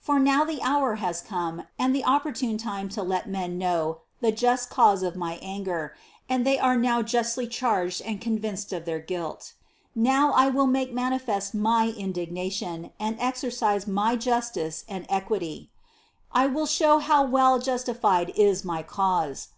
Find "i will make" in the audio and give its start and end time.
10.32-10.92